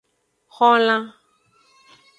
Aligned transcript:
Xolan. 0.55 1.03